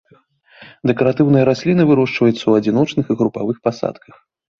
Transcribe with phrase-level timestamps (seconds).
[0.91, 4.15] Дэкаратыўныя расліны, вырошчваюцца ў адзіночных і групавых пасадках.